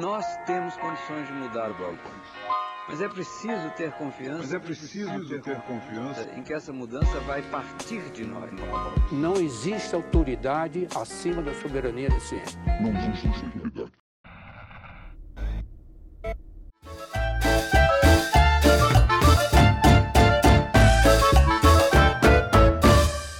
[0.00, 2.10] Nós temos condições de mudar o balcão.
[2.88, 4.38] Mas é preciso ter confiança.
[4.38, 8.50] Mas é preciso ter, ter confiança em que essa mudança vai partir de nós.
[9.12, 12.58] Não existe autoridade acima da soberania da ciência.
[12.80, 13.92] Não existe autoridade.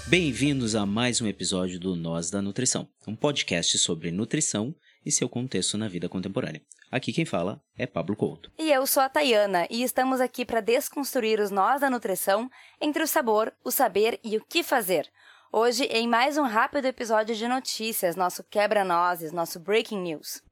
[0.06, 4.72] Bem-vindos a mais um episódio do Nós da Nutrição, um podcast sobre nutrição
[5.04, 6.62] e seu contexto na vida contemporânea.
[6.90, 8.50] Aqui quem fala é Pablo Couto.
[8.58, 12.48] E eu sou a Tayana e estamos aqui para desconstruir os nós da nutrição
[12.80, 15.10] entre o sabor, o saber e o que fazer.
[15.52, 20.42] Hoje, em mais um rápido episódio de notícias, nosso quebra-nozes, nosso breaking news.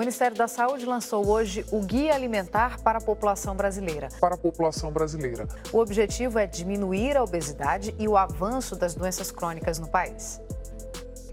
[0.00, 4.08] Ministério da Saúde lançou hoje o Guia Alimentar para a População Brasileira.
[4.18, 5.46] Para a população brasileira.
[5.70, 10.40] O objetivo é diminuir a obesidade e o avanço das doenças crônicas no país.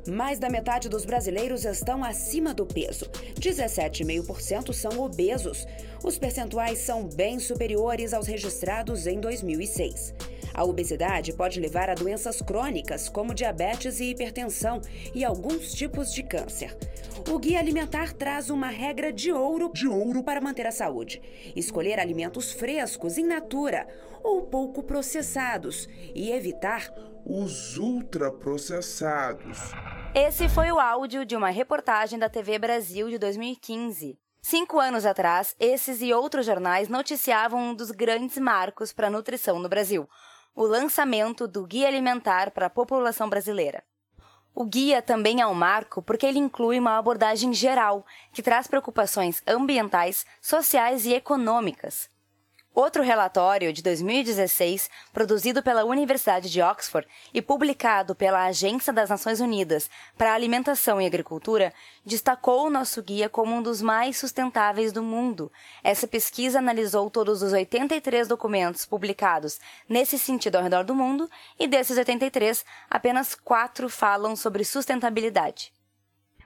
[0.07, 3.05] Mais da metade dos brasileiros estão acima do peso.
[3.39, 5.67] 17,5% são obesos.
[6.03, 10.13] Os percentuais são bem superiores aos registrados em 2006.
[10.53, 14.81] A obesidade pode levar a doenças crônicas, como diabetes e hipertensão,
[15.13, 16.75] e alguns tipos de câncer.
[17.29, 21.21] O Guia Alimentar traz uma regra de ouro, de ouro para manter a saúde.
[21.55, 23.87] Escolher alimentos frescos, in natura
[24.23, 26.93] ou pouco processados e evitar
[27.25, 29.73] os ultraprocessados.
[30.19, 34.19] Esse foi o áudio de uma reportagem da TV Brasil de 2015.
[34.41, 39.59] Cinco anos atrás, esses e outros jornais noticiavam um dos grandes marcos para a nutrição
[39.59, 40.09] no Brasil:
[40.55, 43.83] o lançamento do Guia Alimentar para a População Brasileira.
[44.55, 49.43] O guia também é um marco porque ele inclui uma abordagem geral que traz preocupações
[49.45, 52.09] ambientais, sociais e econômicas.
[52.79, 59.39] Outro relatório de 2016, produzido pela Universidade de Oxford e publicado pela Agência das Nações
[59.39, 61.73] Unidas para a Alimentação e Agricultura,
[62.05, 65.51] destacou o nosso guia como um dos mais sustentáveis do mundo.
[65.83, 69.59] Essa pesquisa analisou todos os 83 documentos publicados
[69.89, 75.73] nesse sentido ao redor do mundo e desses 83, apenas quatro falam sobre sustentabilidade.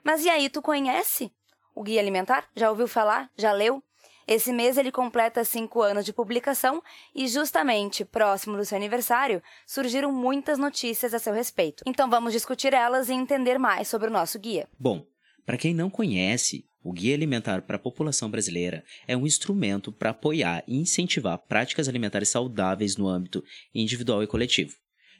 [0.02, 1.30] Mas e aí, tu conhece
[1.74, 2.48] o Guia Alimentar?
[2.56, 3.28] Já ouviu falar?
[3.36, 3.82] Já leu?
[4.26, 6.82] Esse mês ele completa cinco anos de publicação
[7.14, 11.82] e, justamente próximo do seu aniversário, surgiram muitas notícias a seu respeito.
[11.86, 14.68] Então vamos discutir elas e entender mais sobre o nosso guia.
[14.78, 15.04] Bom,
[15.44, 20.10] para quem não conhece, o Guia Alimentar para a População Brasileira é um instrumento para
[20.10, 23.44] apoiar e incentivar práticas alimentares saudáveis no âmbito
[23.74, 24.76] individual e coletivo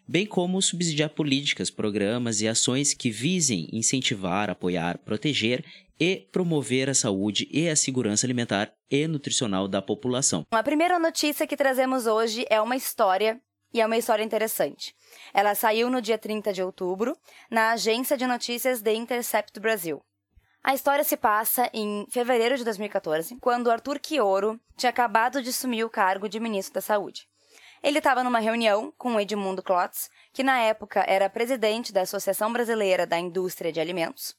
[0.06, 5.64] bem como subsidiar políticas, programas e ações que visem incentivar, apoiar, proteger
[5.98, 10.44] e promover a saúde e a segurança alimentar e nutricional da população.
[10.50, 13.40] A primeira notícia que trazemos hoje é uma história
[13.72, 14.94] e é uma história interessante.
[15.32, 17.16] Ela saiu no dia 30 de outubro
[17.50, 20.02] na agência de notícias The Intercept Brasil.
[20.64, 25.82] A história se passa em fevereiro de 2014, quando Arthur Quioro tinha acabado de assumir
[25.82, 27.26] o cargo de ministro da Saúde.
[27.82, 33.04] Ele estava numa reunião com Edmundo Klotz, que na época era presidente da Associação Brasileira
[33.04, 34.36] da Indústria de Alimentos.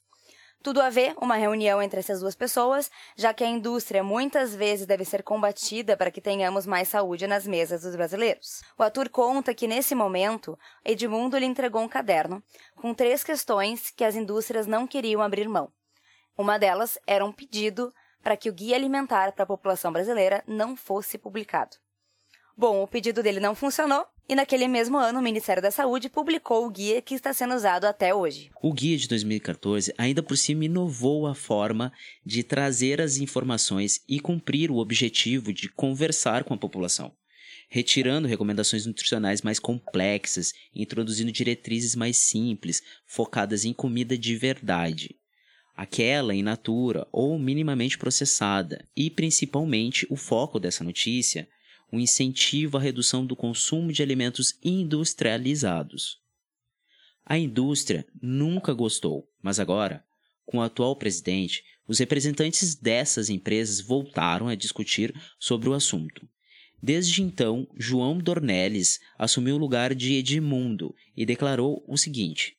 [0.62, 4.86] Tudo a ver uma reunião entre essas duas pessoas, já que a indústria muitas vezes
[4.86, 8.62] deve ser combatida para que tenhamos mais saúde nas mesas dos brasileiros.
[8.78, 12.42] O ator conta que nesse momento, Edmundo lhe entregou um caderno
[12.76, 15.70] com três questões que as indústrias não queriam abrir mão.
[16.34, 20.74] Uma delas era um pedido para que o guia alimentar para a população brasileira não
[20.74, 21.83] fosse publicado.
[22.56, 26.64] Bom, o pedido dele não funcionou e naquele mesmo ano o Ministério da Saúde publicou
[26.64, 28.50] o guia que está sendo usado até hoje.
[28.62, 31.92] O guia de 2014 ainda por cima inovou a forma
[32.24, 37.12] de trazer as informações e cumprir o objetivo de conversar com a população,
[37.68, 45.16] retirando recomendações nutricionais mais complexas, introduzindo diretrizes mais simples, focadas em comida de verdade
[45.76, 51.48] aquela in natura ou minimamente processada, e principalmente o foco dessa notícia
[51.94, 56.18] um incentivo à redução do consumo de alimentos industrializados.
[57.24, 60.04] A indústria nunca gostou, mas agora,
[60.44, 66.28] com o atual presidente, os representantes dessas empresas voltaram a discutir sobre o assunto.
[66.82, 72.58] Desde então, João Dornelles assumiu o lugar de Edmundo e declarou o seguinte: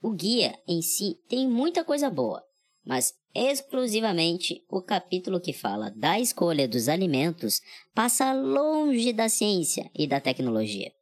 [0.00, 2.42] O guia em si tem muita coisa boa,
[2.84, 7.60] mas exclusivamente o capítulo que fala da escolha dos alimentos
[7.94, 10.92] passa longe da ciência e da tecnologia.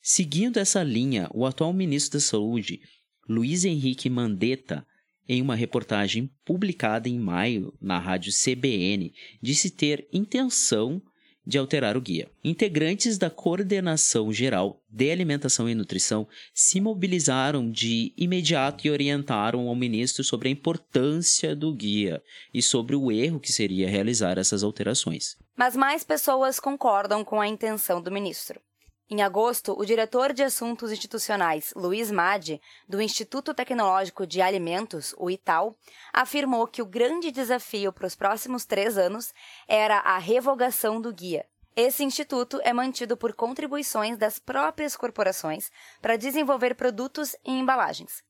[0.00, 2.80] Seguindo essa linha, o atual ministro da Saúde,
[3.28, 4.86] Luiz Henrique Mandetta,
[5.28, 9.12] em uma reportagem publicada em maio na rádio CBN,
[9.42, 11.02] disse ter intenção
[11.46, 12.28] de alterar o guia.
[12.42, 19.76] Integrantes da Coordenação Geral de Alimentação e Nutrição se mobilizaram de imediato e orientaram ao
[19.76, 22.22] ministro sobre a importância do guia
[22.52, 25.36] e sobre o erro que seria realizar essas alterações.
[25.54, 28.60] Mas mais pessoas concordam com a intenção do ministro.
[29.08, 35.30] Em agosto, o diretor de Assuntos Institucionais, Luiz Madi, do Instituto Tecnológico de Alimentos, o
[35.30, 35.76] ITAL,
[36.12, 39.32] afirmou que o grande desafio para os próximos três anos
[39.68, 41.46] era a revogação do guia.
[41.76, 45.70] Esse instituto é mantido por contribuições das próprias corporações
[46.02, 48.24] para desenvolver produtos e embalagens.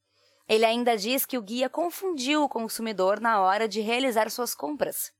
[0.46, 5.15] Ele ainda diz que o guia confundiu o consumidor na hora de realizar suas compras.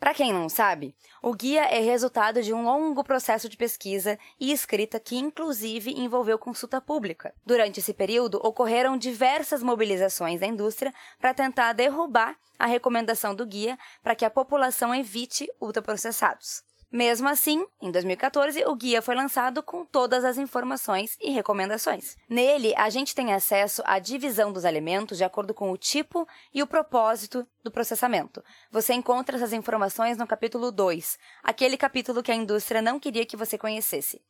[0.00, 4.50] Para quem não sabe, o guia é resultado de um longo processo de pesquisa e
[4.50, 7.34] escrita que, inclusive, envolveu consulta pública.
[7.44, 13.78] Durante esse período, ocorreram diversas mobilizações da indústria para tentar derrubar a recomendação do guia
[14.02, 16.69] para que a população evite ultraprocessados.
[16.92, 22.16] Mesmo assim, em 2014, o guia foi lançado com todas as informações e recomendações.
[22.28, 26.60] Nele, a gente tem acesso à divisão dos alimentos de acordo com o tipo e
[26.60, 28.42] o propósito do processamento.
[28.72, 33.36] Você encontra essas informações no capítulo 2, aquele capítulo que a indústria não queria que
[33.36, 34.20] você conhecesse.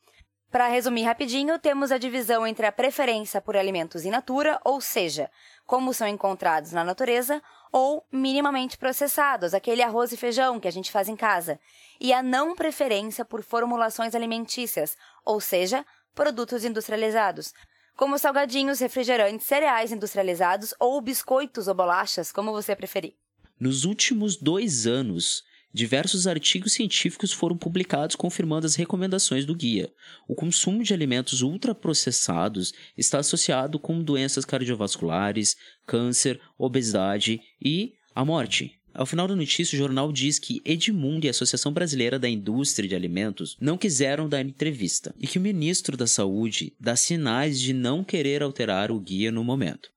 [0.50, 5.30] Para resumir rapidinho, temos a divisão entre a preferência por alimentos in natura, ou seja,
[5.64, 10.90] como são encontrados na natureza, ou minimamente processados, aquele arroz e feijão que a gente
[10.90, 11.60] faz em casa,
[12.00, 15.86] e a não preferência por formulações alimentícias, ou seja,
[16.16, 17.54] produtos industrializados,
[17.96, 23.14] como salgadinhos, refrigerantes, cereais industrializados ou biscoitos ou bolachas, como você preferir.
[23.60, 29.92] Nos últimos dois anos, Diversos artigos científicos foram publicados confirmando as recomendações do guia.
[30.26, 35.56] O consumo de alimentos ultraprocessados está associado com doenças cardiovasculares,
[35.86, 38.80] câncer, obesidade e a morte.
[38.92, 42.88] Ao final da notícia, o jornal diz que Edmundo e a Associação Brasileira da Indústria
[42.88, 47.72] de Alimentos não quiseram dar entrevista e que o ministro da Saúde dá sinais de
[47.72, 49.90] não querer alterar o guia no momento.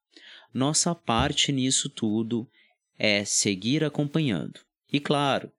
[0.54, 2.48] Nossa parte nisso tudo
[2.98, 4.60] é seguir acompanhando.
[4.92, 5.52] E claro,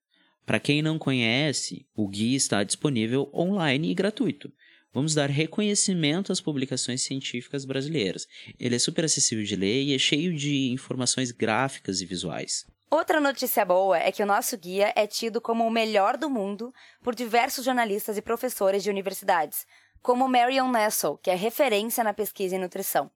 [0.47, 4.53] para quem não conhece, o guia está disponível online e gratuito.
[4.93, 8.29] Vamos dar reconhecimento às publicações científicas brasileiras.
[8.61, 12.67] Ele é super acessível de ler e é cheio de informações gráficas e visuais.
[12.91, 16.73] Outra notícia boa é que o nosso guia é tido como o melhor do mundo
[17.03, 19.67] por diversos jornalistas e professores de universidades,
[20.01, 23.11] como Marion Nessel, que é referência na pesquisa em nutrição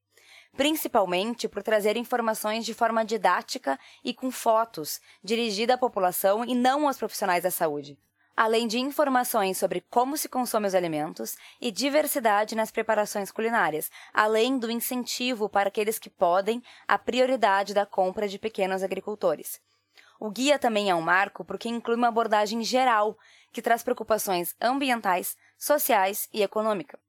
[0.57, 6.87] principalmente por trazer informações de forma didática e com fotos, dirigida à população e não
[6.87, 7.99] aos profissionais da saúde.
[8.37, 14.59] Além de informações sobre como se consome os alimentos e diversidade nas preparações culinárias, além
[14.59, 19.61] do incentivo para aqueles que podem a prioridade da compra de pequenos agricultores.
[20.21, 23.17] O guia também é um marco porque inclui uma abordagem geral
[23.53, 27.01] que traz preocupações ambientais, sociais e econômicas.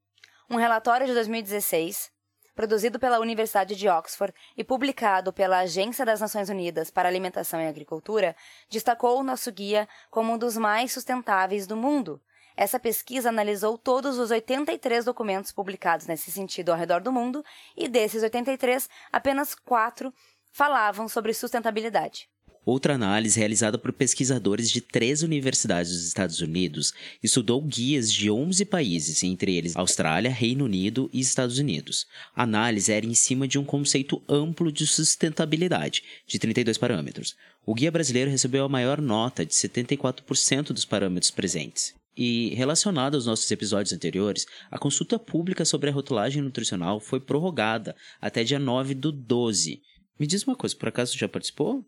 [0.49, 2.11] Um relatório de 2016
[2.59, 7.65] produzido pela Universidade de Oxford e publicado pela Agência das Nações Unidas para Alimentação e
[7.65, 8.35] Agricultura,
[8.69, 12.21] destacou o nosso guia como um dos mais sustentáveis do mundo.
[12.57, 17.45] Essa pesquisa analisou todos os 83 documentos publicados nesse sentido ao redor do mundo
[17.77, 20.13] e desses 83, apenas quatro
[20.51, 22.29] falavam sobre sustentabilidade.
[22.65, 26.93] Outra análise realizada por pesquisadores de três universidades dos Estados Unidos
[27.23, 32.05] estudou guias de 11 países, entre eles Austrália, Reino Unido e Estados Unidos.
[32.35, 37.35] A análise era em cima de um conceito amplo de sustentabilidade, de 32 parâmetros.
[37.65, 41.93] O guia brasileiro recebeu a maior nota, de 74% dos parâmetros presentes.
[42.17, 47.95] E, relacionado aos nossos episódios anteriores, a consulta pública sobre a rotulagem nutricional foi prorrogada
[48.19, 49.81] até dia 9 do 12.
[50.19, 51.85] Me diz uma coisa, por acaso já participou?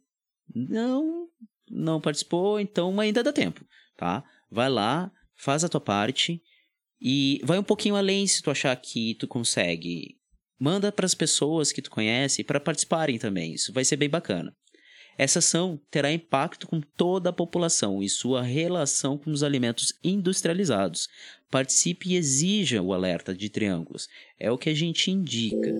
[0.54, 1.28] Não,
[1.70, 3.66] não participou, então ainda dá tempo,
[3.98, 4.24] tá?
[4.50, 6.42] Vai lá, faz a tua parte
[7.02, 10.18] e vai um pouquinho além se tu achar que tu consegue.
[10.60, 13.54] Manda para as pessoas que tu conhece para participarem também.
[13.54, 14.56] Isso vai ser bem bacana.
[15.18, 21.08] Essa ação terá impacto com toda a população e sua relação com os alimentos industrializados.
[21.50, 24.08] Participe e exija o alerta de triângulos.
[24.40, 25.74] É o que a gente indica.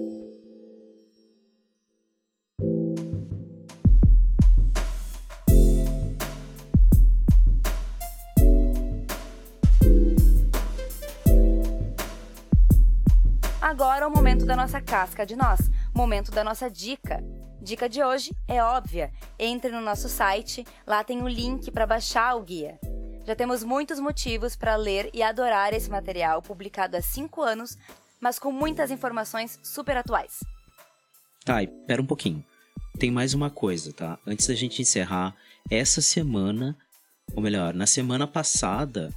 [13.72, 17.24] Agora é o momento da nossa casca de nós, momento da nossa dica.
[17.62, 19.14] Dica de hoje é óbvia.
[19.40, 22.78] Entre no nosso site, lá tem o link para baixar o guia.
[23.26, 27.78] Já temos muitos motivos para ler e adorar esse material publicado há cinco anos,
[28.20, 30.40] mas com muitas informações super atuais.
[31.46, 32.44] Tá, pera um pouquinho.
[33.00, 34.20] Tem mais uma coisa, tá?
[34.28, 35.34] Antes da gente encerrar,
[35.70, 36.78] essa semana,
[37.34, 39.14] ou melhor, na semana passada,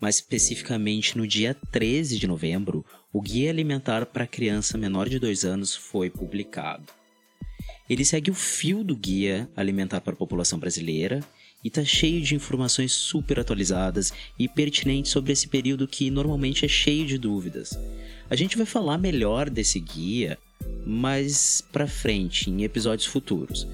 [0.00, 5.44] Mais especificamente no dia 13 de novembro, o Guia Alimentar para Criança Menor de 2
[5.44, 6.86] anos foi publicado.
[7.88, 11.20] Ele segue o fio do Guia Alimentar para a População Brasileira
[11.62, 16.68] e está cheio de informações super atualizadas e pertinentes sobre esse período que normalmente é
[16.68, 17.78] cheio de dúvidas.
[18.30, 20.38] A gente vai falar melhor desse guia
[20.86, 23.66] mais para frente em episódios futuros.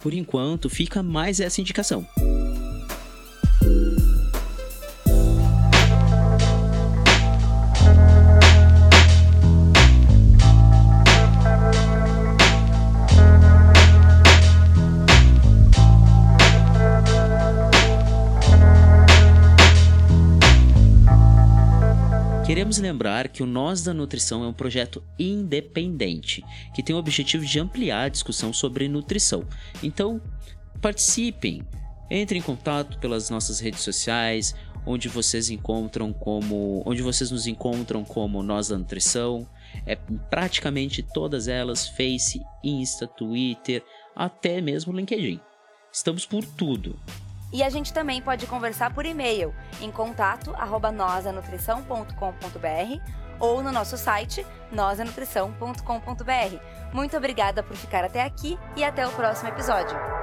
[0.00, 2.06] Por enquanto, fica mais essa indicação.
[22.88, 27.60] Lembrar que o Nós da Nutrição é um projeto independente, que tem o objetivo de
[27.60, 29.44] ampliar a discussão sobre nutrição.
[29.82, 30.20] Então,
[30.80, 31.62] participem,
[32.10, 34.54] entrem em contato pelas nossas redes sociais,
[34.86, 39.46] onde vocês encontram como, onde vocês nos encontram como Nós da Nutrição,
[39.84, 43.84] é praticamente todas elas, Face, Insta, Twitter,
[44.16, 45.40] até mesmo LinkedIn.
[45.92, 46.98] Estamos por tudo.
[47.52, 50.54] E a gente também pode conversar por e-mail em contato
[50.92, 53.00] nosanutrição.com.br
[53.40, 56.92] ou no nosso site nosanutrição.com.br.
[56.92, 60.17] Muito obrigada por ficar até aqui e até o próximo episódio.